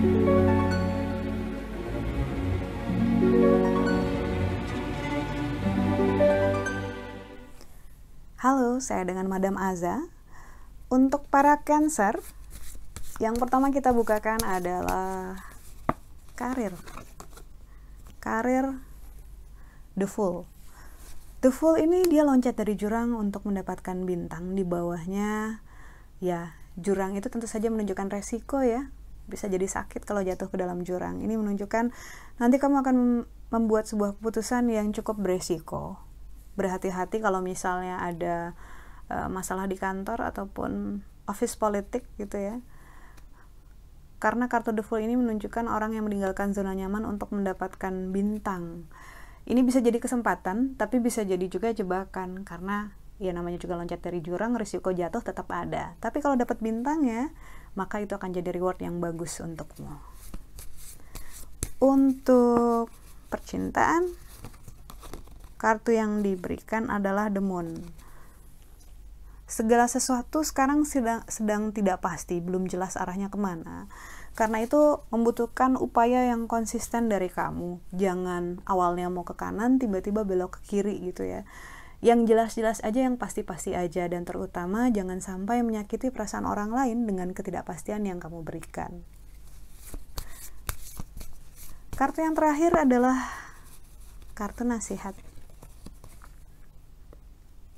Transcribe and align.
Halo, 0.00 0.16
saya 8.80 9.04
dengan 9.04 9.28
Madam 9.28 9.60
Aza. 9.60 10.08
Untuk 10.88 11.28
para 11.28 11.60
Cancer, 11.68 12.16
yang 13.20 13.36
pertama 13.36 13.68
kita 13.68 13.92
bukakan 13.92 14.40
adalah 14.40 15.36
karir. 16.32 16.72
Karir 18.24 18.80
The 20.00 20.08
Fool. 20.08 20.48
The 21.44 21.52
Fool 21.52 21.76
ini 21.76 22.08
dia 22.08 22.24
loncat 22.24 22.56
dari 22.56 22.72
jurang 22.72 23.12
untuk 23.12 23.44
mendapatkan 23.44 24.08
bintang 24.08 24.56
di 24.56 24.64
bawahnya. 24.64 25.60
Ya, 26.24 26.56
jurang 26.80 27.20
itu 27.20 27.28
tentu 27.28 27.44
saja 27.44 27.68
menunjukkan 27.68 28.08
resiko 28.08 28.64
ya. 28.64 28.88
Bisa 29.30 29.46
jadi 29.46 29.64
sakit 29.64 30.02
kalau 30.02 30.20
jatuh 30.26 30.50
ke 30.50 30.58
dalam 30.58 30.82
jurang. 30.82 31.22
Ini 31.22 31.38
menunjukkan 31.38 31.94
nanti 32.42 32.56
kamu 32.58 32.82
akan 32.82 32.96
membuat 33.54 33.86
sebuah 33.86 34.18
keputusan 34.18 34.66
yang 34.70 34.90
cukup 34.90 35.22
beresiko 35.22 36.10
berhati-hati 36.58 37.22
kalau 37.22 37.40
misalnya 37.40 38.02
ada 38.02 38.52
uh, 39.08 39.32
masalah 39.32 39.64
di 39.70 39.80
kantor 39.80 40.28
ataupun 40.28 41.00
office 41.24 41.56
politik 41.56 42.04
gitu 42.18 42.36
ya 42.36 42.56
karena 44.20 44.52
kartu 44.52 44.76
The 44.76 44.84
Fool 44.84 45.08
ini 45.08 45.16
menunjukkan 45.16 45.64
orang 45.64 45.96
yang 45.96 46.04
meninggalkan 46.04 46.52
zona 46.52 46.76
nyaman 46.76 47.08
untuk 47.08 47.32
mendapatkan 47.32 48.12
bintang. 48.12 48.84
Ini 49.48 49.64
bisa 49.64 49.80
jadi 49.80 49.96
kesempatan, 49.96 50.76
tapi 50.76 51.00
bisa 51.00 51.24
jadi 51.24 51.40
juga 51.48 51.72
jebakan 51.72 52.44
karena 52.44 52.92
ya 53.20 53.36
namanya 53.36 53.60
juga 53.60 53.76
loncat 53.76 54.00
dari 54.00 54.24
jurang, 54.24 54.56
risiko 54.56 54.90
jatuh 54.90 55.20
tetap 55.20 55.46
ada. 55.52 55.92
Tapi 56.00 56.24
kalau 56.24 56.40
dapat 56.40 56.58
bintang 56.64 57.04
ya, 57.04 57.28
maka 57.76 58.00
itu 58.00 58.16
akan 58.16 58.32
jadi 58.32 58.56
reward 58.56 58.80
yang 58.80 58.98
bagus 58.98 59.38
untukmu. 59.44 59.92
Untuk 61.84 62.88
percintaan, 63.28 64.08
kartu 65.60 65.92
yang 65.92 66.24
diberikan 66.24 66.88
adalah 66.88 67.28
the 67.28 67.44
moon. 67.44 67.84
Segala 69.50 69.90
sesuatu 69.90 70.40
sekarang 70.40 70.88
sedang, 70.88 71.20
sedang 71.28 71.76
tidak 71.76 72.00
pasti, 72.00 72.40
belum 72.40 72.70
jelas 72.70 72.96
arahnya 72.96 73.28
ke 73.28 73.36
mana. 73.36 73.90
Karena 74.38 74.62
itu 74.62 75.02
membutuhkan 75.10 75.74
upaya 75.74 76.30
yang 76.30 76.46
konsisten 76.46 77.10
dari 77.10 77.28
kamu. 77.28 77.82
Jangan 77.92 78.62
awalnya 78.64 79.10
mau 79.10 79.26
ke 79.26 79.34
kanan, 79.34 79.76
tiba-tiba 79.82 80.22
belok 80.22 80.62
ke 80.62 80.78
kiri 80.78 81.02
gitu 81.02 81.26
ya. 81.26 81.44
Yang 82.00 82.32
jelas-jelas 82.32 82.78
aja, 82.80 83.04
yang 83.04 83.20
pasti-pasti 83.20 83.76
aja. 83.76 84.08
Dan 84.08 84.24
terutama 84.24 84.88
jangan 84.88 85.20
sampai 85.20 85.60
menyakiti 85.60 86.08
perasaan 86.08 86.48
orang 86.48 86.72
lain 86.72 87.04
dengan 87.04 87.36
ketidakpastian 87.36 88.08
yang 88.08 88.16
kamu 88.16 88.40
berikan. 88.40 89.04
Kartu 92.00 92.24
yang 92.24 92.32
terakhir 92.32 92.72
adalah 92.72 93.28
kartu 94.32 94.64
nasihat. 94.64 95.12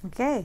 Oke, 0.00 0.16
okay. 0.16 0.38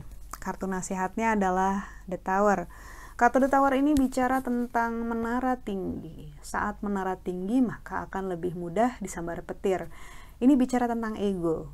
kartu 0.44 0.68
nasihatnya 0.68 1.40
adalah 1.40 1.88
The 2.12 2.20
Tower. 2.20 2.68
Kartu 3.16 3.40
The 3.40 3.48
Tower 3.48 3.72
ini 3.80 3.96
bicara 3.96 4.44
tentang 4.44 5.08
menara 5.08 5.56
tinggi. 5.64 6.36
Saat 6.44 6.84
menara 6.84 7.16
tinggi, 7.16 7.64
maka 7.64 8.04
akan 8.12 8.36
lebih 8.36 8.60
mudah 8.60 9.00
disambar 9.00 9.40
petir. 9.48 9.88
Ini 10.44 10.52
bicara 10.60 10.92
tentang 10.92 11.16
ego. 11.16 11.72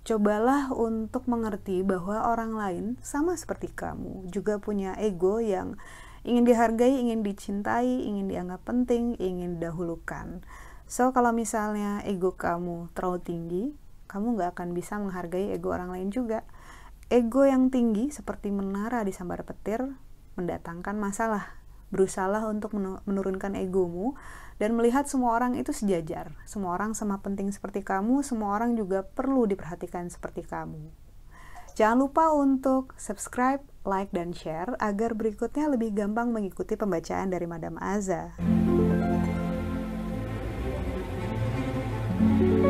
Cobalah 0.00 0.72
untuk 0.72 1.28
mengerti 1.28 1.84
bahwa 1.84 2.24
orang 2.32 2.56
lain 2.56 2.84
sama 3.04 3.36
seperti 3.36 3.68
kamu, 3.68 4.32
juga 4.32 4.56
punya 4.56 4.96
ego 4.96 5.44
yang 5.44 5.76
ingin 6.24 6.48
dihargai, 6.48 7.04
ingin 7.04 7.20
dicintai, 7.20 8.08
ingin 8.08 8.28
dianggap 8.28 8.64
penting, 8.64 9.16
ingin 9.20 9.60
didahulukan. 9.60 10.40
So, 10.88 11.12
kalau 11.12 11.36
misalnya 11.36 12.00
ego 12.08 12.34
kamu 12.34 12.90
terlalu 12.96 13.20
tinggi, 13.22 13.64
kamu 14.08 14.40
nggak 14.40 14.58
akan 14.58 14.68
bisa 14.72 14.98
menghargai 14.98 15.52
ego 15.52 15.70
orang 15.70 15.92
lain 15.92 16.08
juga. 16.08 16.42
Ego 17.12 17.46
yang 17.46 17.68
tinggi 17.68 18.08
seperti 18.08 18.50
menara 18.50 19.04
di 19.04 19.12
sambar 19.12 19.44
petir 19.44 19.84
mendatangkan 20.34 20.96
masalah. 20.96 21.59
Berusahalah 21.90 22.46
untuk 22.46 22.74
menurunkan 23.06 23.58
egomu 23.58 24.14
dan 24.62 24.78
melihat 24.78 25.10
semua 25.10 25.34
orang 25.34 25.58
itu 25.58 25.74
sejajar. 25.74 26.32
Semua 26.46 26.78
orang 26.78 26.94
sama 26.94 27.18
penting 27.18 27.50
seperti 27.50 27.82
kamu, 27.82 28.22
semua 28.22 28.54
orang 28.54 28.78
juga 28.78 29.02
perlu 29.02 29.46
diperhatikan 29.50 30.06
seperti 30.06 30.46
kamu. 30.46 30.90
Jangan 31.74 31.98
lupa 32.02 32.30
untuk 32.34 32.94
subscribe, 32.98 33.62
like, 33.88 34.12
dan 34.14 34.34
share 34.34 34.74
agar 34.78 35.14
berikutnya 35.14 35.70
lebih 35.70 35.94
gampang 35.94 36.30
mengikuti 36.30 36.74
pembacaan 36.74 37.30
dari 37.30 37.46
Madam 37.46 37.78
Aza. 37.78 38.36
thank 42.20 42.64
you 42.64 42.69